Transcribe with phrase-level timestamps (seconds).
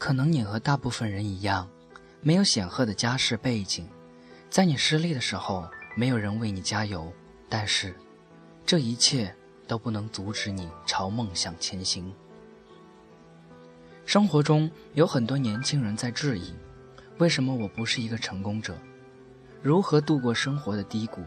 [0.00, 1.68] 可能你和大部分人一样，
[2.22, 3.86] 没有显赫的家世背景，
[4.48, 7.12] 在你失利的时候，没有人为你加油。
[7.50, 7.94] 但是，
[8.64, 9.36] 这一切
[9.68, 12.10] 都不能阻止你朝梦想前行。
[14.06, 16.54] 生活中有很多年轻人在质疑：
[17.18, 18.78] 为什么我不是一个成功者？
[19.62, 21.22] 如何度过生活的低谷？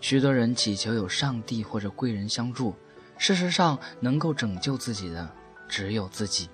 [0.00, 2.74] 许多人祈求有上帝或者贵人相助，
[3.18, 5.30] 事实上，能够拯救自己的
[5.68, 6.50] 只有自己。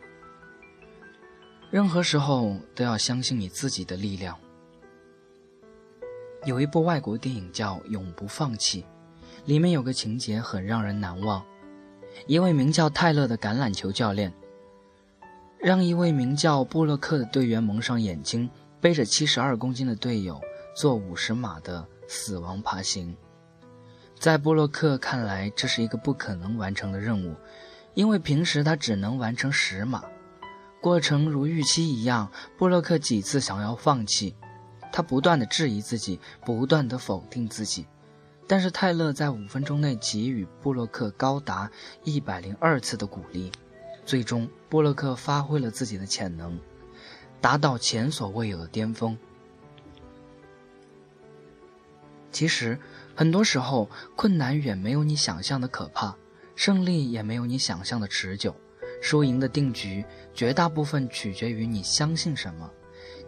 [1.73, 4.39] 任何时候都要相信你自己的力量。
[6.45, 8.83] 有一部外国电影叫《永不放弃》，
[9.47, 11.43] 里面有个情节很让人难忘：
[12.27, 14.31] 一位名叫泰勒的橄榄球教练，
[15.59, 20.39] 让一位名叫布洛克的队员蒙上眼睛，背着七十二公斤的队友
[20.77, 23.17] 做五十码的死亡爬行。
[24.19, 27.35] 在布洛克看来，这是一个不可能完成的任务，
[27.95, 30.05] 因为平时他只能完成十码。
[30.83, 34.35] 过程如预期一样，布洛克几次想要放弃，
[34.91, 37.87] 他不断的质疑自己，不断的否定自己，
[38.49, 41.71] 但是泰勒在五分钟内给予布洛克高达
[42.03, 43.53] 一百零二次的鼓励，
[44.05, 46.59] 最终布洛克发挥了自己的潜能，
[47.41, 49.17] 达到前所未有的巅峰。
[52.33, 52.77] 其实，
[53.15, 56.17] 很多时候困难远没有你想象的可怕，
[56.57, 58.53] 胜利也没有你想象的持久。
[59.03, 62.71] 输赢的定局，绝大部分取决于你相信什么。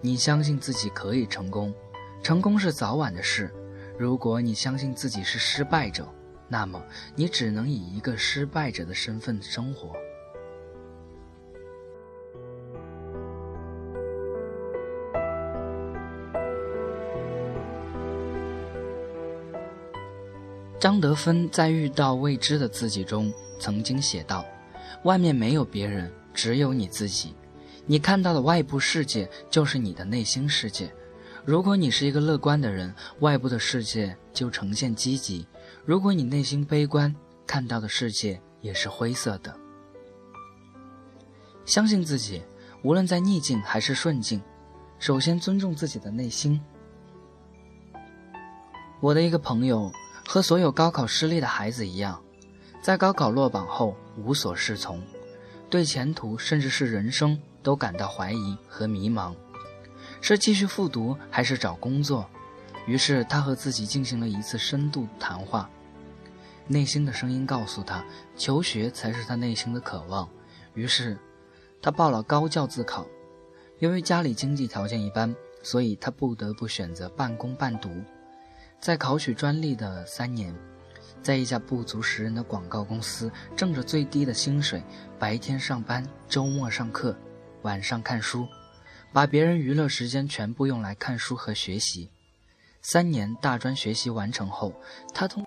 [0.00, 1.74] 你相信自己可以成功，
[2.22, 3.52] 成功是早晚的事。
[3.98, 6.08] 如果你相信自己是失败者，
[6.46, 6.80] 那么
[7.16, 9.92] 你只能以一个失败者的身份生活。
[20.78, 24.44] 张德芬在《遇到未知的自己》中曾经写道。
[25.04, 27.34] 外面没有别人，只有你自己。
[27.86, 30.92] 你看到的外部世界就是你的内心世界。
[31.44, 35.46] 如果你是一个乐观的人，外部的世界就呈现积极；
[35.84, 37.14] 如果你内心悲观，
[37.46, 39.54] 看到的世界也是灰色的。
[41.66, 42.42] 相信自己，
[42.82, 44.40] 无论在逆境还是顺境，
[44.98, 46.58] 首先尊重自己的内心。
[49.00, 49.92] 我的一个朋友
[50.26, 52.18] 和所有高考失利的孩子一样。
[52.80, 55.02] 在高考落榜后无所适从，
[55.68, 59.34] 对前途甚至是人生都感到怀疑和迷茫，
[60.20, 62.28] 是继续复读还是找工作？
[62.86, 65.68] 于是他和自己进行了一次深度谈话，
[66.66, 68.04] 内心的声音告诉他，
[68.36, 70.28] 求学才是他内心的渴望。
[70.74, 71.18] 于是，
[71.80, 73.06] 他报了高教自考。
[73.78, 77.90] 由于家里经济条件一般，所以他不得不选择半工半读。
[78.80, 80.54] 在考取专利的三年。
[81.24, 84.84] 在一家不足十人的广告公司，挣着最低的薪水，
[85.18, 87.16] 白天上班，周末上课，
[87.62, 88.46] 晚上看书，
[89.10, 92.10] 把别人娱乐时间全部用来看书和学习。
[92.82, 94.74] 三年大专学习完成后，
[95.14, 95.42] 他通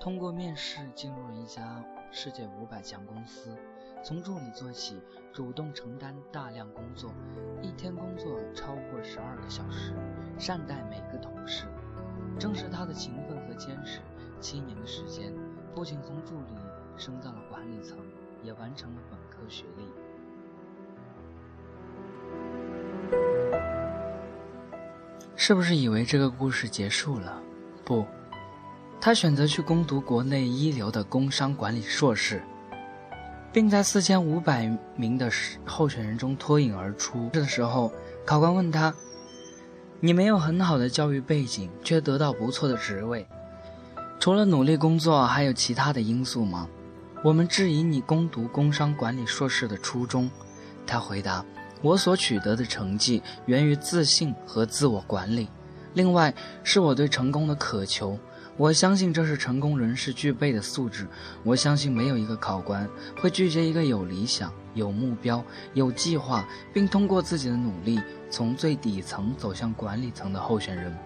[0.00, 3.56] 通过面试进入了一家世界五百强公司，
[4.02, 5.00] 从助理做起，
[5.32, 7.14] 主动承担大量工作，
[7.62, 9.94] 一天工作超过十二个小时，
[10.36, 11.66] 善待每个同事。
[12.40, 14.00] 正是他的勤奋和坚持。
[14.42, 15.32] 七年的时间，
[15.72, 16.56] 不仅从助理
[16.96, 17.96] 升到了管理层，
[18.42, 19.84] 也完成了本科学历。
[25.36, 27.40] 是不是以为这个故事结束了？
[27.84, 28.04] 不，
[29.00, 32.42] 他选择去攻读国内一流的工商管理硕士，
[33.52, 35.30] 并在四千五百名的
[35.64, 37.30] 候选人中脱颖而出。
[37.32, 37.92] 这时候，
[38.26, 38.92] 考官问他
[40.00, 43.24] ：“你没有很好的教育背景，却得到不错的职位。”
[44.22, 46.68] 除了努力工作，还有其他的因素吗？
[47.24, 50.30] 我们质疑你攻读工商管理硕士的初衷。
[50.86, 51.44] 他回答
[51.82, 55.48] ：“我所取得的成绩源于自信和自我管理，
[55.94, 58.16] 另外是我对成功的渴求。
[58.56, 61.08] 我相信这是成功人士具备的素质。
[61.42, 62.88] 我相信没有一个考官
[63.20, 65.44] 会拒绝一个有理想、有目标、
[65.74, 70.96] 有计划，并通过自己的努力从最底层走向管理层的候选人。”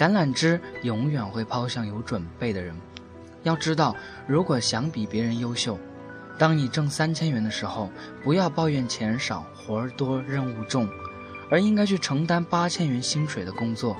[0.00, 2.74] 橄榄枝永远会抛向有准备的人。
[3.42, 3.94] 要知道，
[4.26, 5.78] 如果想比别人优秀，
[6.38, 7.90] 当你挣三千元的时候，
[8.24, 10.88] 不要抱怨钱少、活儿多、任务重，
[11.50, 13.94] 而应该去承担八千元薪水的工作。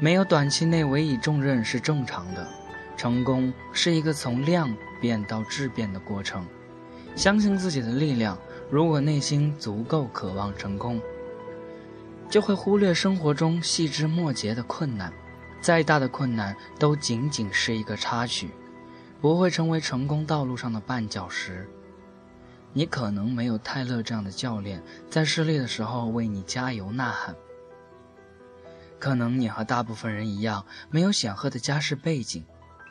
[0.00, 2.44] 没有短期内委以重任是正常的。
[2.96, 6.44] 成功是一个从量变到质变的过程。
[7.14, 8.36] 相信自己的力量。
[8.68, 11.00] 如果内心足够渴望成功。
[12.28, 15.12] 就会忽略生活中细枝末节的困难，
[15.60, 18.50] 再大的困难都仅仅是一个插曲，
[19.20, 21.68] 不会成为成功道路上的绊脚石。
[22.72, 27.36] 你可能没有泰勒这样的教练，在失利的时候为你加油呐喊。
[28.98, 32.44] 可能你和大部分人一样，没有显赫的家世背景，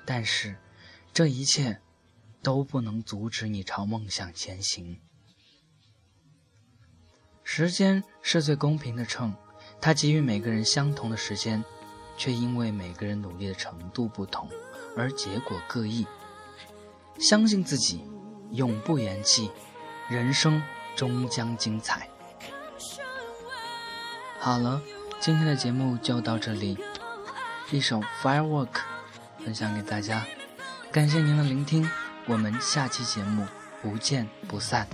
[0.05, 0.55] 但是，
[1.11, 1.81] 这一切，
[2.41, 4.99] 都不能阻止你朝梦想前行。
[7.43, 9.33] 时间是最公平的秤，
[9.81, 11.63] 它给予每个人相同的时间，
[12.17, 14.49] 却因为每个人努力的程度不同，
[14.97, 16.07] 而结果各异。
[17.19, 18.03] 相信自己，
[18.51, 19.51] 永不言弃，
[20.09, 20.61] 人生
[20.95, 22.07] 终将精彩。
[24.39, 24.81] 好了，
[25.19, 26.77] 今天的节目就到这里，
[27.71, 28.67] 一首《Firework》
[29.45, 30.25] 分享给大家，
[30.91, 31.87] 感谢您的聆听，
[32.25, 33.45] 我们下期节目
[33.81, 34.87] 不见不散。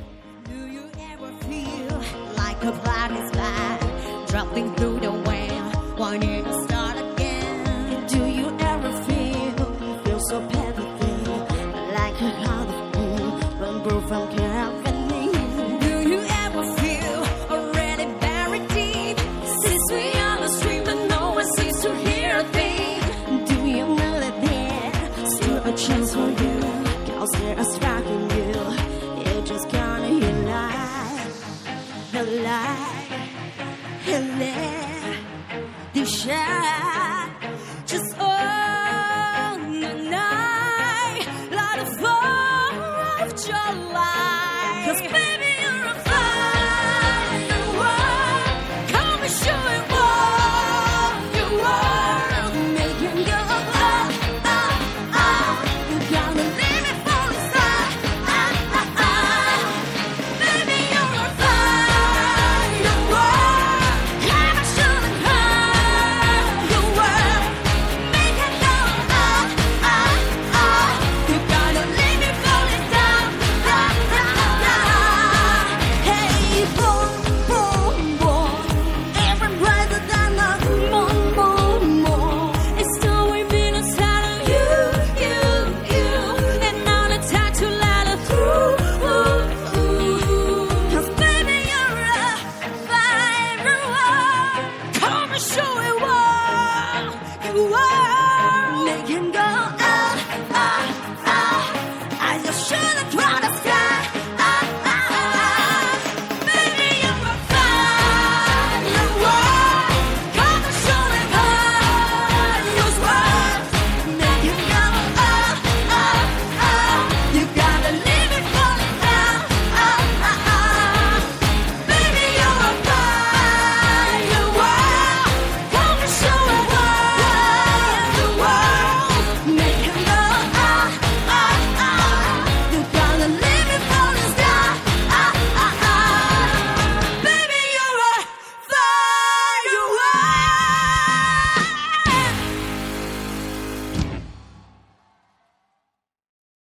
[2.61, 5.75] the planets fly, dropping through the wind.
[5.97, 6.68] One is